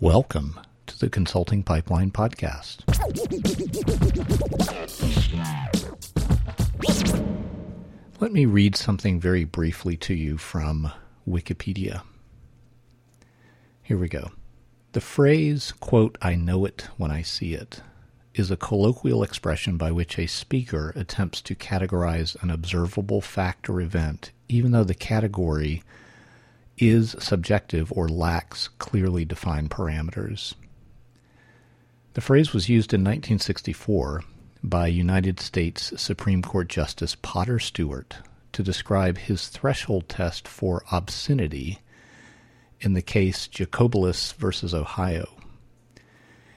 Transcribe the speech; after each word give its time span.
Welcome 0.00 0.60
to 0.88 0.98
the 0.98 1.08
Consulting 1.08 1.62
Pipeline 1.62 2.10
Podcast. 2.10 2.82
Let 8.20 8.30
me 8.30 8.44
read 8.44 8.76
something 8.76 9.18
very 9.18 9.44
briefly 9.44 9.96
to 9.96 10.12
you 10.12 10.36
from 10.36 10.92
Wikipedia. 11.26 12.02
Here 13.82 13.96
we 13.96 14.10
go. 14.10 14.32
The 14.92 15.00
phrase, 15.00 15.72
quote, 15.80 16.18
I 16.20 16.34
know 16.34 16.66
it 16.66 16.88
when 16.98 17.10
I 17.10 17.22
see 17.22 17.54
it, 17.54 17.80
is 18.34 18.50
a 18.50 18.56
colloquial 18.58 19.22
expression 19.22 19.78
by 19.78 19.92
which 19.92 20.18
a 20.18 20.26
speaker 20.26 20.92
attempts 20.94 21.40
to 21.40 21.54
categorize 21.54 22.36
an 22.42 22.50
observable 22.50 23.22
fact 23.22 23.70
or 23.70 23.80
event, 23.80 24.30
even 24.46 24.72
though 24.72 24.84
the 24.84 24.94
category 24.94 25.82
is 26.78 27.16
subjective 27.18 27.92
or 27.92 28.08
lacks 28.08 28.68
clearly 28.78 29.24
defined 29.24 29.70
parameters. 29.70 30.54
The 32.14 32.20
phrase 32.20 32.52
was 32.52 32.68
used 32.68 32.92
in 32.92 33.00
1964 33.00 34.22
by 34.62 34.86
United 34.86 35.38
States 35.38 35.92
Supreme 35.96 36.42
Court 36.42 36.68
Justice 36.68 37.14
Potter 37.14 37.58
Stewart 37.58 38.16
to 38.52 38.62
describe 38.62 39.18
his 39.18 39.48
threshold 39.48 40.08
test 40.08 40.48
for 40.48 40.82
obscenity 40.90 41.78
in 42.80 42.94
the 42.94 43.02
case 43.02 43.48
Jacobellis 43.48 44.32
v. 44.34 44.76
Ohio. 44.76 45.28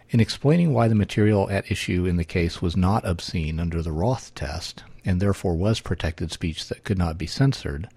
In 0.10 0.20
explaining 0.20 0.74
why 0.74 0.88
the 0.88 0.96
material 0.96 1.50
at 1.50 1.70
issue 1.70 2.06
in 2.06 2.18
the 2.18 2.26
case 2.26 2.62
was 2.62 2.76
not 2.76 3.06
obscene 3.06 3.60
under 3.60 3.82
the 3.82 3.92
Roth 3.92 4.34
test, 4.34 4.84
and 5.06 5.22
therefore 5.22 5.56
was 5.56 5.80
protected 5.82 6.32
speech 6.32 6.68
that 6.68 6.84
could 6.84 6.98
not 6.98 7.18
be 7.18 7.28
censored, 7.28 7.88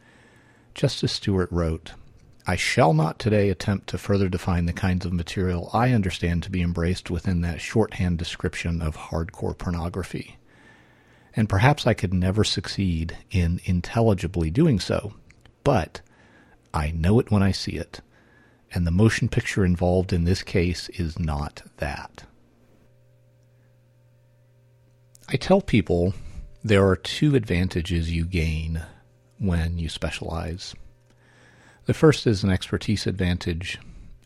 Justice 0.74 1.12
Stewart 1.12 1.50
wrote, 1.50 1.92
I 2.44 2.56
shall 2.56 2.92
not 2.92 3.20
today 3.20 3.50
attempt 3.50 3.88
to 3.88 3.98
further 3.98 4.28
define 4.28 4.66
the 4.66 4.72
kinds 4.72 5.06
of 5.06 5.12
material 5.12 5.70
I 5.72 5.92
understand 5.92 6.42
to 6.42 6.50
be 6.50 6.60
embraced 6.60 7.08
within 7.08 7.40
that 7.42 7.60
shorthand 7.60 8.18
description 8.18 8.82
of 8.82 8.96
hardcore 8.96 9.56
pornography. 9.56 10.38
And 11.36 11.48
perhaps 11.48 11.86
I 11.86 11.94
could 11.94 12.12
never 12.12 12.42
succeed 12.42 13.16
in 13.30 13.60
intelligibly 13.64 14.50
doing 14.50 14.80
so, 14.80 15.14
but 15.62 16.00
I 16.74 16.90
know 16.90 17.20
it 17.20 17.30
when 17.30 17.42
I 17.42 17.52
see 17.52 17.72
it, 17.72 18.00
and 18.72 18.86
the 18.86 18.90
motion 18.90 19.28
picture 19.28 19.64
involved 19.64 20.12
in 20.12 20.24
this 20.24 20.42
case 20.42 20.88
is 20.90 21.18
not 21.18 21.62
that. 21.76 22.24
I 25.28 25.36
tell 25.36 25.60
people 25.60 26.12
there 26.64 26.86
are 26.86 26.96
two 26.96 27.36
advantages 27.36 28.10
you 28.10 28.24
gain 28.24 28.82
when 29.38 29.78
you 29.78 29.88
specialize. 29.88 30.74
The 31.84 31.94
first 31.94 32.28
is 32.28 32.44
an 32.44 32.50
expertise 32.50 33.08
advantage, 33.08 33.78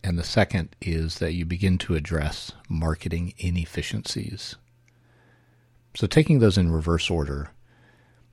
and 0.04 0.18
the 0.18 0.24
second 0.24 0.76
is 0.82 1.20
that 1.20 1.32
you 1.32 1.46
begin 1.46 1.78
to 1.78 1.94
address 1.94 2.52
marketing 2.68 3.32
inefficiencies. 3.38 4.56
So, 5.94 6.06
taking 6.06 6.38
those 6.38 6.58
in 6.58 6.70
reverse 6.70 7.08
order, 7.08 7.52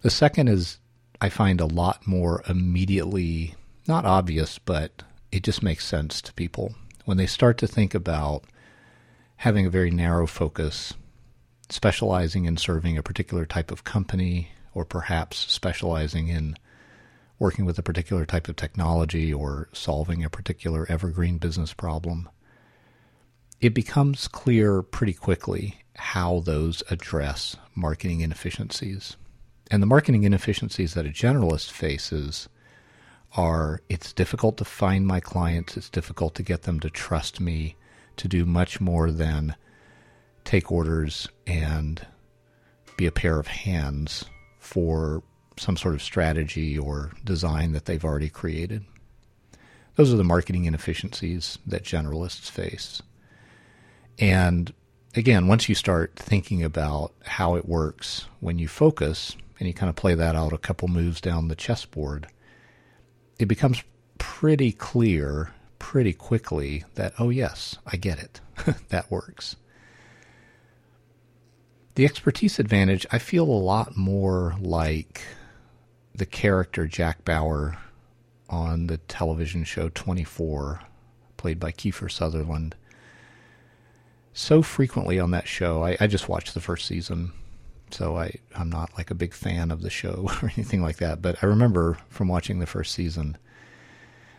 the 0.01 0.09
second 0.09 0.49
is 0.49 0.79
I 1.21 1.29
find 1.29 1.61
a 1.61 1.65
lot 1.65 2.05
more 2.05 2.43
immediately, 2.49 3.55
not 3.87 4.03
obvious, 4.03 4.59
but 4.59 5.03
it 5.31 5.43
just 5.43 5.63
makes 5.63 5.85
sense 5.85 6.21
to 6.23 6.33
people 6.33 6.75
when 7.05 7.15
they 7.15 7.25
start 7.25 7.57
to 7.59 7.67
think 7.67 7.95
about 7.95 8.43
having 9.37 9.65
a 9.65 9.69
very 9.69 9.89
narrow 9.89 10.27
focus, 10.27 10.95
specializing 11.69 12.43
in 12.43 12.57
serving 12.57 12.97
a 12.97 13.03
particular 13.03 13.45
type 13.45 13.71
of 13.71 13.85
company, 13.85 14.49
or 14.73 14.83
perhaps 14.83 15.37
specializing 15.37 16.27
in 16.27 16.57
working 17.39 17.65
with 17.65 17.77
a 17.79 17.83
particular 17.83 18.25
type 18.25 18.47
of 18.47 18.55
technology 18.55 19.33
or 19.33 19.69
solving 19.73 20.23
a 20.23 20.29
particular 20.29 20.85
evergreen 20.89 21.37
business 21.37 21.73
problem, 21.73 22.29
it 23.59 23.73
becomes 23.73 24.27
clear 24.27 24.81
pretty 24.81 25.13
quickly 25.13 25.81
how 25.95 26.41
those 26.41 26.83
address 26.89 27.55
marketing 27.75 28.21
inefficiencies. 28.21 29.15
And 29.71 29.81
the 29.81 29.87
marketing 29.87 30.23
inefficiencies 30.23 30.93
that 30.93 31.05
a 31.05 31.09
generalist 31.09 31.71
faces 31.71 32.49
are 33.35 33.81
it's 33.89 34.13
difficult 34.13 34.57
to 34.57 34.65
find 34.65 35.07
my 35.07 35.19
clients, 35.19 35.77
it's 35.77 35.89
difficult 35.89 36.35
to 36.35 36.43
get 36.43 36.63
them 36.63 36.79
to 36.81 36.89
trust 36.89 37.39
me 37.39 37.75
to 38.17 38.27
do 38.27 38.45
much 38.45 38.79
more 38.79 39.11
than 39.11 39.55
take 40.43 40.71
orders 40.71 41.27
and 41.47 42.05
be 42.97 43.05
a 43.05 43.11
pair 43.11 43.39
of 43.39 43.47
hands 43.47 44.25
for 44.59 45.23
some 45.57 45.77
sort 45.77 45.95
of 45.95 46.01
strategy 46.01 46.77
or 46.77 47.11
design 47.23 47.71
that 47.73 47.85
they've 47.85 48.03
already 48.03 48.29
created. 48.29 48.83
Those 49.95 50.13
are 50.13 50.17
the 50.17 50.23
marketing 50.23 50.65
inefficiencies 50.65 51.59
that 51.67 51.83
generalists 51.83 52.49
face. 52.49 53.01
And 54.17 54.73
again, 55.15 55.47
once 55.47 55.69
you 55.69 55.75
start 55.75 56.15
thinking 56.15 56.63
about 56.63 57.13
how 57.25 57.55
it 57.55 57.67
works 57.67 58.25
when 58.39 58.59
you 58.59 58.67
focus 58.67 59.35
and 59.59 59.67
you 59.67 59.73
kind 59.73 59.89
of 59.89 59.95
play 59.95 60.15
that 60.15 60.35
out 60.35 60.53
a 60.53 60.57
couple 60.57 60.87
moves 60.87 61.21
down 61.21 61.47
the 61.47 61.55
chessboard, 61.55 62.27
it 63.37 63.45
becomes 63.45 63.83
pretty 64.17 64.71
clear 64.71 65.51
pretty 65.83 66.13
quickly 66.13 66.85
that, 66.95 67.13
oh, 67.19 67.29
yes, 67.29 67.77
I 67.85 67.97
get 67.97 68.17
it. 68.17 68.39
that 68.89 69.11
works. 69.11 69.57
The 71.95 72.05
expertise 72.05 72.57
advantage, 72.57 73.05
I 73.11 73.19
feel 73.19 73.43
a 73.43 73.51
lot 73.51 73.95
more 73.95 74.55
like 74.59 75.21
the 76.15 76.25
character 76.25 76.87
Jack 76.87 77.25
Bauer 77.25 77.77
on 78.49 78.87
the 78.87 78.97
television 78.97 79.63
show 79.63 79.89
24, 79.89 80.81
played 81.37 81.59
by 81.59 81.71
Kiefer 81.71 82.11
Sutherland. 82.11 82.75
So 84.33 84.61
frequently 84.61 85.19
on 85.19 85.31
that 85.31 85.47
show, 85.47 85.83
I, 85.83 85.97
I 85.99 86.07
just 86.07 86.29
watched 86.29 86.53
the 86.53 86.61
first 86.61 86.87
season, 86.87 87.31
so 87.91 88.17
I, 88.17 88.35
I'm 88.55 88.69
not 88.69 88.95
like 88.97 89.11
a 89.11 89.15
big 89.15 89.33
fan 89.33 89.71
of 89.71 89.81
the 89.81 89.89
show 89.89 90.29
or 90.41 90.51
anything 90.55 90.81
like 90.81 90.97
that. 90.97 91.21
But 91.21 91.37
I 91.43 91.47
remember 91.47 91.97
from 92.09 92.27
watching 92.27 92.59
the 92.59 92.65
first 92.65 92.93
season, 92.93 93.37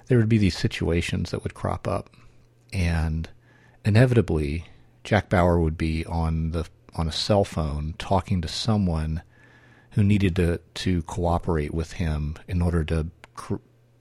there 0.06 0.18
would 0.18 0.28
be 0.28 0.38
these 0.38 0.56
situations 0.56 1.30
that 1.30 1.42
would 1.42 1.54
crop 1.54 1.88
up, 1.88 2.10
and 2.72 3.28
inevitably, 3.84 4.66
Jack 5.02 5.28
Bauer 5.28 5.58
would 5.58 5.78
be 5.78 6.04
on 6.06 6.50
the 6.50 6.66
on 6.96 7.08
a 7.08 7.12
cell 7.12 7.44
phone 7.44 7.94
talking 7.98 8.40
to 8.40 8.48
someone 8.48 9.22
who 9.94 10.02
needed 10.02 10.36
to, 10.36 10.60
to 10.74 11.02
cooperate 11.02 11.72
with 11.72 11.92
him 11.92 12.36
in 12.48 12.60
order 12.60 12.84
to 12.84 13.06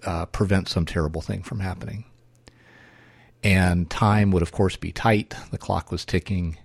uh, 0.04 0.26
prevent 0.28 0.68
some 0.68 0.86
terrible 0.86 1.22
thing 1.22 1.44
from 1.44 1.60
happening. 1.60 2.06
And 3.44 3.90
time 3.90 4.32
would, 4.32 4.42
of 4.42 4.52
course, 4.52 4.76
be 4.76 4.92
tight. 4.92 5.36
The 5.52 5.58
clock 5.58 5.92
was 5.92 6.06
ticking. 6.06 6.58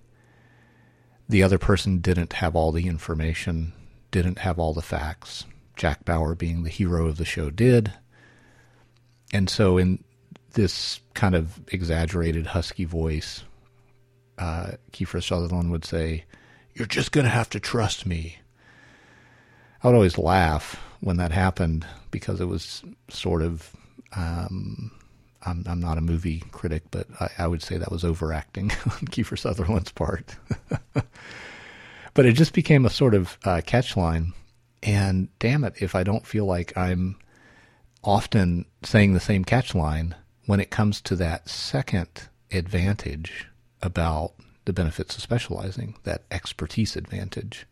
The 1.29 1.43
other 1.43 1.59
person 1.59 1.99
didn't 1.99 2.35
have 2.35 2.57
all 2.57 2.73
the 2.73 2.87
information, 2.87 3.73
didn't 4.11 4.39
have 4.39 4.59
all 4.59 4.73
the 4.73 4.81
facts. 4.81 5.45
Jack 5.77 6.05
Bauer, 6.05 6.35
being 6.35 6.63
the 6.63 6.71
hero 6.71 7.07
of 7.07 7.19
the 7.19 7.25
show, 7.25 7.51
did. 7.51 7.93
And 9.33 9.51
so, 9.51 9.77
in 9.77 10.03
this 10.55 11.01
kind 11.13 11.35
of 11.35 11.61
exaggerated, 11.69 12.47
husky 12.47 12.85
voice, 12.85 13.45
uh, 14.39 14.73
Kiefer 14.93 15.23
Sutherland 15.23 15.71
would 15.71 15.85
say, 15.85 16.25
You're 16.75 16.87
just 16.87 17.13
going 17.13 17.25
to 17.25 17.31
have 17.31 17.51
to 17.51 17.61
trust 17.61 18.07
me. 18.07 18.39
I 19.83 19.89
would 19.89 19.95
always 19.95 20.19
laugh 20.19 20.81
when 21.01 21.17
that 21.19 21.33
happened 21.33 21.87
because 22.11 22.41
it 22.41 22.47
was 22.47 22.83
sort 23.09 23.43
of. 23.43 23.75
Um, 24.17 24.91
I'm, 25.47 25.65
I'm 25.69 25.81
not 25.81 25.99
a 25.99 26.03
movie 26.03 26.43
critic, 26.51 26.83
but 26.91 27.07
I, 27.21 27.29
I 27.39 27.47
would 27.47 27.63
say 27.63 27.79
that 27.79 27.93
was 27.93 28.05
overacting 28.05 28.71
on 28.87 29.07
Kiefer 29.07 29.39
Sutherland's 29.39 29.93
part. 29.93 30.35
but 32.15 32.27
it 32.27 32.33
just 32.33 32.53
became 32.53 32.85
a 32.85 32.91
sort 32.91 33.15
of 33.15 33.39
uh, 33.45 33.61
catchline. 33.65 34.33
And 34.83 35.29
damn 35.39 35.65
it, 35.65 35.75
if 35.81 35.95
I 35.95 36.03
don't 36.03 36.27
feel 36.27 36.45
like 36.45 36.77
I'm 36.77 37.17
often 38.03 38.65
saying 38.83 39.15
the 39.15 39.21
same 39.21 39.45
catchline 39.45 40.15
when 40.47 40.61
it 40.61 40.71
comes 40.71 41.01
to 41.03 41.17
that 41.17 41.49
second 41.49 42.29
advantage 42.51 43.47
about 43.83 44.33
the 44.65 44.73
benefits 44.73 45.17
of 45.17 45.23
specializing, 45.23 45.97
that 46.05 46.23
expertise 46.31 46.97
advantage. 46.97 47.67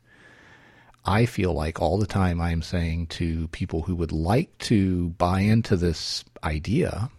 I 1.07 1.25
feel 1.25 1.53
like 1.53 1.81
all 1.81 1.99
the 1.99 2.07
time 2.07 2.41
I'm 2.41 2.63
saying 2.63 3.07
to 3.09 3.47
people 3.49 3.83
who 3.83 3.95
would 3.95 4.11
like 4.11 4.59
to 4.59 5.11
buy 5.11 5.41
into 5.41 5.77
this 5.77 6.25
idea 6.43 7.11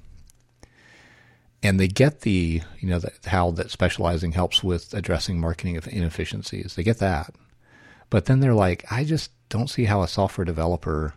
and 1.64 1.80
they 1.80 1.88
get 1.88 2.22
the, 2.22 2.62
you 2.80 2.90
know, 2.90 3.00
the, 3.00 3.12
how 3.26 3.52
that 3.52 3.72
specializing 3.72 4.34
helps 4.34 4.62
with 4.62 4.94
addressing 4.94 5.40
marketing 5.40 5.80
inefficiencies. 5.90 6.76
They 6.76 6.84
get 6.84 7.00
that. 7.00 7.34
But 8.10 8.26
then 8.26 8.42
they're 8.42 8.54
like, 8.54 8.86
I 8.92 9.06
just 9.06 9.32
don't 9.48 9.70
see 9.70 9.86
how 9.86 10.02
a 10.02 10.08
software 10.08 10.46
developer 10.46 11.14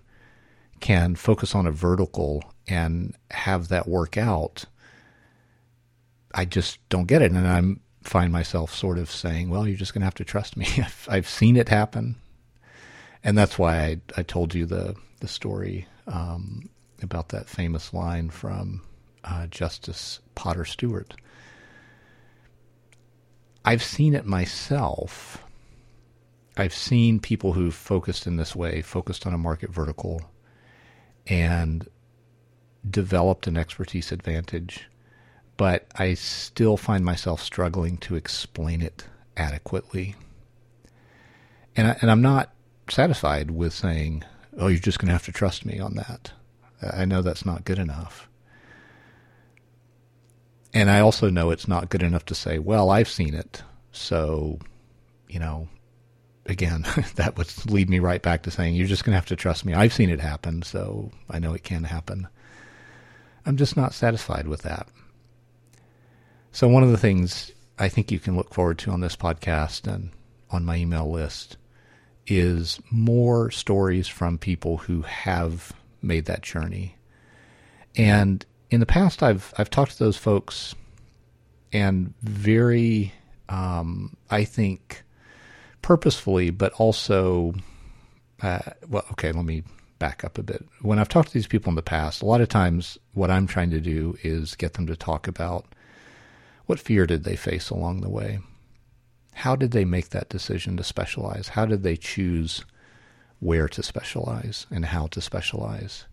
can 0.78 1.16
focus 1.16 1.54
on 1.56 1.66
a 1.66 1.72
vertical 1.72 2.44
and 2.68 3.16
have 3.32 3.68
that 3.68 3.88
work 3.88 4.16
out. 4.16 4.64
I 6.32 6.44
just 6.44 6.78
don't 6.88 7.06
get 7.06 7.20
it. 7.20 7.32
And 7.32 7.46
I 7.46 8.08
find 8.08 8.32
myself 8.32 8.72
sort 8.72 8.96
of 8.96 9.10
saying, 9.10 9.50
well, 9.50 9.66
you're 9.66 9.76
just 9.76 9.92
going 9.92 10.02
to 10.02 10.06
have 10.06 10.14
to 10.14 10.24
trust 10.24 10.56
me. 10.56 10.66
I've, 10.78 11.08
I've 11.10 11.28
seen 11.28 11.56
it 11.56 11.68
happen 11.68 12.14
and 13.22 13.36
that's 13.36 13.58
why 13.58 13.78
I, 13.78 14.00
I 14.16 14.22
told 14.22 14.54
you 14.54 14.66
the 14.66 14.94
the 15.20 15.28
story 15.28 15.86
um, 16.06 16.68
about 17.02 17.28
that 17.30 17.48
famous 17.48 17.92
line 17.92 18.30
from 18.30 18.82
uh, 19.24 19.46
Justice 19.48 20.20
Potter 20.34 20.64
Stewart 20.64 21.14
I've 23.64 23.82
seen 23.82 24.14
it 24.14 24.24
myself. 24.24 25.44
I've 26.56 26.74
seen 26.74 27.20
people 27.20 27.52
who've 27.52 27.74
focused 27.74 28.26
in 28.26 28.36
this 28.36 28.56
way, 28.56 28.82
focused 28.82 29.26
on 29.26 29.34
a 29.34 29.38
market 29.38 29.70
vertical, 29.70 30.22
and 31.26 31.86
developed 32.88 33.46
an 33.46 33.56
expertise 33.56 34.12
advantage, 34.12 34.88
but 35.56 35.86
I 35.96 36.14
still 36.14 36.76
find 36.76 37.04
myself 37.04 37.42
struggling 37.42 37.98
to 37.98 38.16
explain 38.16 38.80
it 38.80 39.06
adequately. 39.36 40.16
And, 41.76 41.88
I, 41.88 41.96
and 42.00 42.10
I'm 42.10 42.22
not 42.22 42.52
satisfied 42.90 43.50
with 43.50 43.72
saying, 43.72 44.24
oh, 44.58 44.68
you're 44.68 44.78
just 44.78 44.98
going 44.98 45.08
to 45.08 45.12
have 45.12 45.24
to 45.26 45.32
trust 45.32 45.64
me 45.64 45.78
on 45.78 45.94
that. 45.94 46.32
I 46.82 47.04
know 47.04 47.22
that's 47.22 47.44
not 47.44 47.64
good 47.64 47.78
enough. 47.78 48.28
And 50.72 50.90
I 50.90 51.00
also 51.00 51.30
know 51.30 51.50
it's 51.50 51.68
not 51.68 51.90
good 51.90 52.02
enough 52.02 52.24
to 52.26 52.34
say, 52.34 52.58
well, 52.58 52.90
I've 52.90 53.08
seen 53.08 53.34
it. 53.34 53.62
So, 53.92 54.58
you 55.28 55.40
know, 55.40 55.68
again, 56.46 56.86
that 57.16 57.36
would 57.36 57.52
lead 57.66 57.90
me 57.90 57.98
right 57.98 58.22
back 58.22 58.42
to 58.42 58.50
saying, 58.50 58.74
you're 58.74 58.86
just 58.86 59.04
going 59.04 59.12
to 59.12 59.18
have 59.18 59.26
to 59.26 59.36
trust 59.36 59.64
me. 59.64 59.74
I've 59.74 59.92
seen 59.92 60.10
it 60.10 60.20
happen, 60.20 60.62
so 60.62 61.10
I 61.28 61.38
know 61.38 61.54
it 61.54 61.64
can 61.64 61.84
happen. 61.84 62.28
I'm 63.46 63.56
just 63.56 63.76
not 63.76 63.94
satisfied 63.94 64.46
with 64.46 64.62
that. 64.62 64.86
So, 66.52 66.68
one 66.68 66.82
of 66.82 66.90
the 66.90 66.98
things 66.98 67.52
I 67.78 67.88
think 67.88 68.10
you 68.10 68.18
can 68.18 68.36
look 68.36 68.52
forward 68.52 68.78
to 68.80 68.90
on 68.90 69.00
this 69.00 69.16
podcast 69.16 69.92
and 69.92 70.10
on 70.50 70.64
my 70.64 70.76
email 70.76 71.10
list 71.10 71.56
is 72.26 72.80
more 72.90 73.50
stories 73.50 74.08
from 74.08 74.38
people 74.38 74.78
who 74.78 75.02
have 75.02 75.72
made 76.02 76.26
that 76.26 76.42
journey. 76.42 76.96
And 77.96 78.44
in 78.70 78.80
the 78.80 78.86
past, 78.86 79.22
I've 79.22 79.52
I've 79.58 79.70
talked 79.70 79.92
to 79.92 79.98
those 79.98 80.16
folks, 80.16 80.74
and 81.72 82.14
very, 82.22 83.12
um, 83.48 84.16
I 84.30 84.44
think, 84.44 85.02
purposefully, 85.82 86.50
but 86.50 86.72
also, 86.74 87.54
uh, 88.42 88.60
well, 88.88 89.04
okay, 89.12 89.32
let 89.32 89.44
me 89.44 89.64
back 89.98 90.24
up 90.24 90.38
a 90.38 90.42
bit. 90.42 90.64
When 90.82 90.98
I've 90.98 91.08
talked 91.08 91.28
to 91.28 91.34
these 91.34 91.46
people 91.46 91.70
in 91.70 91.76
the 91.76 91.82
past, 91.82 92.22
a 92.22 92.26
lot 92.26 92.40
of 92.40 92.48
times 92.48 92.98
what 93.12 93.30
I'm 93.30 93.46
trying 93.46 93.70
to 93.70 93.80
do 93.80 94.16
is 94.22 94.54
get 94.54 94.74
them 94.74 94.86
to 94.86 94.96
talk 94.96 95.28
about 95.28 95.66
what 96.66 96.78
fear 96.78 97.06
did 97.06 97.24
they 97.24 97.36
face 97.36 97.70
along 97.70 98.00
the 98.00 98.08
way. 98.08 98.38
How 99.34 99.56
did 99.56 99.70
they 99.70 99.84
make 99.84 100.10
that 100.10 100.28
decision 100.28 100.76
to 100.76 100.84
specialize? 100.84 101.48
How 101.48 101.66
did 101.66 101.82
they 101.82 101.96
choose 101.96 102.64
where 103.38 103.68
to 103.68 103.82
specialize 103.82 104.66
and 104.70 104.86
how 104.86 105.06
to 105.08 105.20
specialize? 105.20 106.06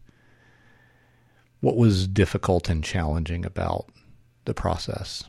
What 1.60 1.75
was 1.75 2.08
difficult 2.08 2.69
and 2.69 2.84
challenging 2.84 3.46
about 3.46 3.90
the 4.46 4.54
process? 4.54 5.24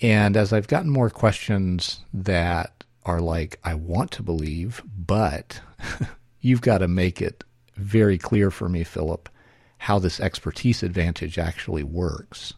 And 0.00 0.36
as 0.36 0.52
I've 0.52 0.68
gotten 0.68 0.90
more 0.90 1.10
questions 1.10 2.00
that 2.14 2.84
are 3.04 3.20
like, 3.20 3.58
I 3.64 3.74
want 3.74 4.10
to 4.12 4.22
believe, 4.22 4.82
but 4.96 5.60
you've 6.40 6.60
got 6.60 6.78
to 6.78 6.88
make 6.88 7.20
it 7.20 7.42
very 7.76 8.18
clear 8.18 8.50
for 8.50 8.68
me, 8.68 8.84
Philip, 8.84 9.28
how 9.78 9.98
this 9.98 10.20
expertise 10.20 10.82
advantage 10.82 11.38
actually 11.38 11.82
works. 11.82 12.54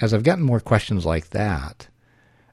As 0.00 0.12
I've 0.12 0.22
gotten 0.22 0.44
more 0.44 0.60
questions 0.60 1.06
like 1.06 1.30
that, 1.30 1.88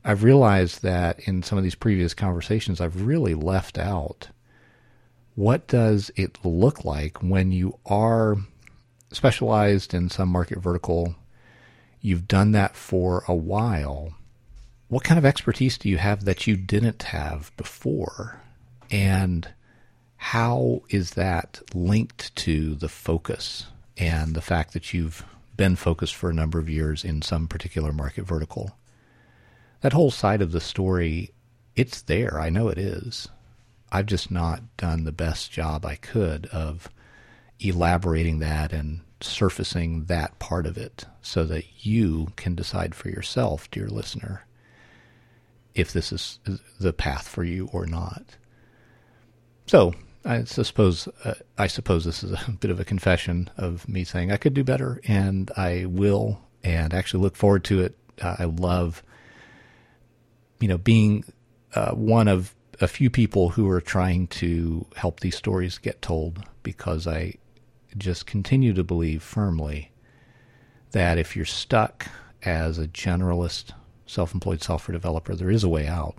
I've 0.06 0.24
realized 0.24 0.84
that 0.84 1.20
in 1.22 1.44
some 1.44 1.58
of 1.58 1.64
these 1.64 1.76
previous 1.76 2.14
conversations, 2.14 2.82
I've 2.82 3.06
really 3.06 3.34
left 3.34 3.78
out 3.78 4.30
what 5.36 5.68
does 5.68 6.12
it 6.16 6.44
look 6.44 6.84
like 6.84 7.24
when 7.24 7.52
you 7.52 7.80
are 7.86 8.38
specialized 9.12 9.94
in 9.94 10.10
some 10.10 10.30
market 10.30 10.60
vertical, 10.60 11.16
you've 12.02 12.28
done 12.28 12.52
that 12.52 12.76
for 12.76 13.24
a 13.28 13.36
while. 13.36 14.14
What 14.90 15.04
kind 15.04 15.18
of 15.18 15.26
expertise 15.26 15.78
do 15.78 15.90
you 15.90 15.98
have 15.98 16.26
that 16.26 16.46
you 16.46 16.58
didn't 16.58 17.04
have 17.04 17.52
before? 17.58 18.42
And 18.92 19.48
how 20.18 20.84
is 20.90 21.12
that 21.12 21.62
linked 21.74 22.36
to 22.38 22.76
the 22.76 22.90
focus 22.90 23.68
and 23.98 24.36
the 24.36 24.42
fact 24.42 24.74
that 24.74 24.94
you've 24.94 25.26
been 25.56 25.76
focused 25.76 26.16
for 26.16 26.30
a 26.30 26.34
number 26.34 26.60
of 26.60 26.70
years 26.70 27.04
in 27.04 27.22
some 27.22 27.48
particular 27.48 27.92
market 27.92 28.26
vertical? 28.26 28.76
That 29.84 29.94
whole 29.94 30.12
side 30.12 30.42
of 30.42 30.54
the 30.54 30.62
story, 30.62 31.32
it's 31.76 32.02
there. 32.04 32.40
I 32.40 32.50
know 32.50 32.70
it 32.70 32.78
is. 32.78 33.28
I've 33.92 34.06
just 34.06 34.32
not 34.32 34.78
done 34.78 35.04
the 35.04 35.12
best 35.12 35.52
job 35.52 35.86
I 35.86 35.96
could 35.96 36.46
of 36.48 36.90
elaborating 37.60 38.40
that 38.40 38.72
and 38.72 39.02
surfacing 39.20 40.06
that 40.06 40.40
part 40.40 40.66
of 40.66 40.78
it 40.78 41.04
so 41.22 41.44
that 41.44 41.66
you 41.86 42.30
can 42.38 42.56
decide 42.56 42.96
for 42.96 43.10
yourself, 43.10 43.70
dear 43.72 43.90
listener, 43.90 44.46
if 45.76 45.92
this 45.92 46.14
is 46.14 46.40
the 46.80 46.94
path 46.94 47.28
for 47.28 47.44
you 47.44 47.70
or 47.74 47.86
not. 47.86 48.24
So, 49.68 49.94
I 50.24 50.46
suppose 50.46 51.10
uh, 51.26 51.34
I 51.58 51.68
suppose 51.68 52.06
this 52.06 52.24
is 52.24 52.32
a 52.32 52.52
bit 52.60 52.72
of 52.72 52.80
a 52.80 52.86
confession 52.86 53.50
of 53.58 53.90
me 53.90 54.06
saying 54.06 54.32
I 54.32 54.38
could 54.38 54.54
do 54.54 54.64
better, 54.64 55.02
and 55.10 55.52
I 55.58 55.88
will, 55.88 56.40
and 56.64 56.94
actually 56.94 57.22
look 57.22 57.36
forward 57.36 57.66
to 57.66 57.82
it. 57.82 57.98
Uh, 58.22 58.38
I 58.40 58.46
love 58.46 59.04
you 60.60 60.68
know, 60.68 60.78
being 60.78 61.26
uh, 61.76 61.92
one 61.92 62.28
of 62.28 62.56
a 62.82 62.88
few 62.88 63.10
people 63.10 63.50
who 63.50 63.70
are 63.70 63.82
trying 63.82 64.28
to 64.28 64.86
help 64.96 65.20
these 65.20 65.36
stories 65.36 65.78
get 65.78 66.02
told 66.02 66.44
because 66.64 67.08
I 67.08 67.36
just 67.98 68.26
continue 68.26 68.74
to 68.74 68.84
believe 68.84 69.22
firmly 69.22 69.92
that 70.92 71.18
if 71.18 71.36
you're 71.36 71.46
stuck 71.46 72.08
as 72.44 72.78
a 72.78 72.88
generalist 72.88 73.72
self 74.06 74.34
employed 74.34 74.62
software 74.62 74.94
developer, 74.94 75.36
there 75.36 75.52
is 75.52 75.64
a 75.64 75.70
way 75.70 75.88
out. 75.88 76.18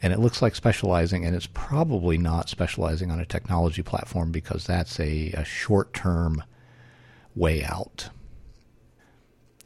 And 0.00 0.12
it 0.12 0.18
looks 0.18 0.42
like 0.42 0.56
specializing, 0.56 1.24
and 1.24 1.36
it's 1.36 1.46
probably 1.46 2.18
not 2.18 2.48
specializing 2.48 3.10
on 3.12 3.20
a 3.20 3.24
technology 3.24 3.82
platform 3.82 4.32
because 4.32 4.64
that's 4.66 4.98
a, 4.98 5.30
a 5.32 5.44
short 5.44 5.94
term 5.94 6.42
way 7.36 7.62
out. 7.62 8.10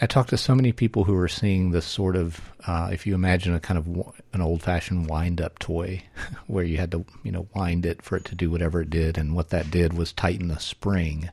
I 0.00 0.06
talked 0.06 0.28
to 0.30 0.36
so 0.36 0.54
many 0.54 0.72
people 0.72 1.04
who 1.04 1.16
are 1.16 1.28
seeing 1.28 1.70
this 1.70 1.86
sort 1.86 2.16
of, 2.16 2.52
uh, 2.66 2.90
if 2.92 3.06
you 3.06 3.14
imagine 3.14 3.54
a 3.54 3.60
kind 3.60 3.78
of 3.78 3.86
an 4.34 4.42
old-fashioned 4.42 5.08
wind-up 5.08 5.58
toy, 5.58 6.02
where 6.46 6.64
you 6.64 6.76
had 6.76 6.90
to, 6.90 7.06
you 7.22 7.32
know, 7.32 7.48
wind 7.54 7.86
it 7.86 8.02
for 8.02 8.16
it 8.16 8.24
to 8.26 8.34
do 8.34 8.50
whatever 8.50 8.82
it 8.82 8.90
did, 8.90 9.16
and 9.16 9.34
what 9.34 9.48
that 9.50 9.70
did 9.70 9.94
was 9.94 10.12
tighten 10.12 10.48
the 10.48 10.58
spring 10.58 11.30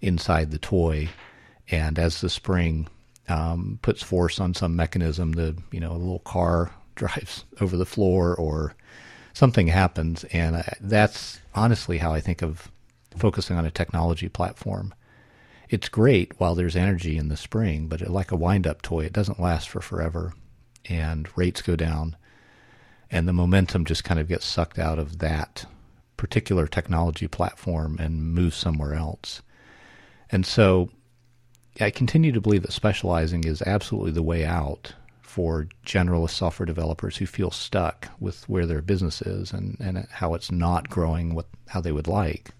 inside 0.00 0.50
the 0.50 0.58
toy, 0.58 1.08
and 1.70 1.98
as 1.98 2.20
the 2.20 2.28
spring 2.28 2.88
um, 3.28 3.78
puts 3.82 4.02
force 4.02 4.40
on 4.40 4.52
some 4.52 4.74
mechanism, 4.74 5.32
the 5.32 5.56
you 5.70 5.80
know 5.80 5.92
a 5.92 5.98
little 5.98 6.20
car 6.20 6.72
drives 6.96 7.44
over 7.60 7.76
the 7.76 7.86
floor 7.86 8.34
or 8.34 8.74
something 9.32 9.68
happens, 9.68 10.24
and 10.24 10.56
I, 10.56 10.76
that's 10.80 11.40
honestly 11.54 11.98
how 11.98 12.12
I 12.12 12.20
think 12.20 12.42
of 12.42 12.70
focusing 13.16 13.56
on 13.56 13.64
a 13.64 13.70
technology 13.70 14.28
platform 14.28 14.92
it's 15.68 15.88
great 15.88 16.32
while 16.38 16.54
there's 16.54 16.76
energy 16.76 17.16
in 17.16 17.28
the 17.28 17.36
spring, 17.36 17.88
but 17.88 18.00
like 18.08 18.30
a 18.30 18.36
wind 18.36 18.66
up 18.66 18.82
toy, 18.82 19.04
it 19.04 19.12
doesn't 19.12 19.40
last 19.40 19.68
for 19.68 19.80
forever. 19.80 20.34
And 20.88 21.28
rates 21.36 21.62
go 21.62 21.74
down, 21.74 22.16
and 23.10 23.26
the 23.26 23.32
momentum 23.32 23.84
just 23.84 24.04
kind 24.04 24.20
of 24.20 24.28
gets 24.28 24.46
sucked 24.46 24.78
out 24.78 24.98
of 24.98 25.18
that 25.18 25.66
particular 26.16 26.66
technology 26.66 27.26
platform 27.26 27.96
and 27.98 28.34
moves 28.34 28.56
somewhere 28.56 28.94
else. 28.94 29.42
And 30.30 30.46
so 30.46 30.90
I 31.80 31.90
continue 31.90 32.32
to 32.32 32.40
believe 32.40 32.62
that 32.62 32.72
specializing 32.72 33.44
is 33.44 33.62
absolutely 33.62 34.12
the 34.12 34.22
way 34.22 34.44
out 34.44 34.94
for 35.20 35.68
generalist 35.84 36.30
software 36.30 36.66
developers 36.66 37.18
who 37.18 37.26
feel 37.26 37.50
stuck 37.50 38.08
with 38.18 38.48
where 38.48 38.64
their 38.64 38.80
business 38.80 39.20
is 39.20 39.52
and, 39.52 39.76
and 39.80 40.06
how 40.10 40.34
it's 40.34 40.50
not 40.50 40.88
growing 40.88 41.34
what 41.34 41.46
how 41.68 41.80
they 41.80 41.92
would 41.92 42.08
like. 42.08 42.52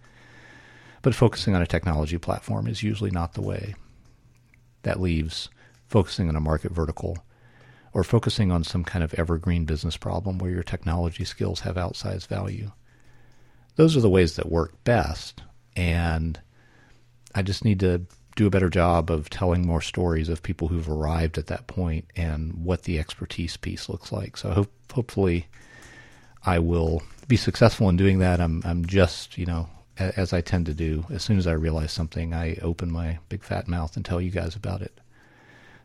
But 1.06 1.14
focusing 1.14 1.54
on 1.54 1.62
a 1.62 1.68
technology 1.68 2.18
platform 2.18 2.66
is 2.66 2.82
usually 2.82 3.12
not 3.12 3.34
the 3.34 3.40
way. 3.40 3.76
That 4.82 5.00
leaves 5.00 5.50
focusing 5.86 6.28
on 6.28 6.34
a 6.34 6.40
market 6.40 6.72
vertical 6.72 7.18
or 7.92 8.02
focusing 8.02 8.50
on 8.50 8.64
some 8.64 8.82
kind 8.82 9.04
of 9.04 9.14
evergreen 9.14 9.66
business 9.66 9.96
problem 9.96 10.38
where 10.38 10.50
your 10.50 10.64
technology 10.64 11.25
skills 11.25 11.60
have 11.60 11.76
outsized 11.76 12.26
value. 12.26 12.72
Those 13.76 13.96
are 13.96 14.00
the 14.00 14.10
ways 14.10 14.34
that 14.34 14.50
work 14.50 14.82
best. 14.82 15.44
And 15.76 16.40
I 17.36 17.42
just 17.42 17.64
need 17.64 17.78
to 17.78 18.02
do 18.34 18.48
a 18.48 18.50
better 18.50 18.68
job 18.68 19.08
of 19.08 19.30
telling 19.30 19.64
more 19.64 19.82
stories 19.82 20.28
of 20.28 20.42
people 20.42 20.66
who've 20.66 20.90
arrived 20.90 21.38
at 21.38 21.46
that 21.46 21.68
point 21.68 22.06
and 22.16 22.64
what 22.64 22.82
the 22.82 22.98
expertise 22.98 23.56
piece 23.56 23.88
looks 23.88 24.10
like. 24.10 24.36
So 24.36 24.50
hope, 24.50 24.72
hopefully 24.92 25.46
I 26.44 26.58
will 26.58 27.04
be 27.28 27.36
successful 27.36 27.88
in 27.88 27.96
doing 27.96 28.18
that. 28.18 28.40
I'm 28.40 28.60
I'm 28.64 28.84
just, 28.86 29.38
you 29.38 29.46
know, 29.46 29.68
as 29.99 30.33
I 30.33 30.41
tend 30.41 30.67
to 30.67 30.75
do, 30.75 31.07
as 31.11 31.23
soon 31.23 31.38
as 31.38 31.47
I 31.47 31.53
realize 31.53 31.93
something, 31.93 32.35
I 32.35 32.57
open 32.57 32.91
my 32.91 33.19
big 33.29 33.43
fat 33.43 33.69
mouth 33.69 33.97
and 33.97 34.05
tell 34.05 34.21
you 34.21 34.31
guys 34.31 34.55
about 34.55 34.83
it. 34.83 35.00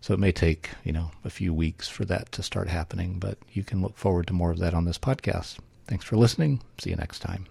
So 0.02 0.14
it 0.14 0.20
may 0.20 0.32
take, 0.32 0.72
you 0.84 0.92
know, 0.92 1.12
a 1.24 1.30
few 1.30 1.54
weeks 1.54 1.88
for 1.88 2.06
that 2.06 2.32
to 2.34 2.44
start 2.44 2.68
happening, 2.70 3.20
but 3.20 3.38
you 3.54 3.64
can 3.64 3.82
look 3.82 3.98
forward 3.98 4.28
to 4.28 4.34
more 4.34 4.52
of 4.52 4.60
that 4.60 4.74
on 4.74 4.86
this 4.86 4.98
podcast. 4.98 5.58
Thanks 5.88 6.06
for 6.06 6.18
listening. 6.18 6.62
See 6.80 6.90
you 6.90 6.96
next 6.96 7.20
time. 7.20 7.46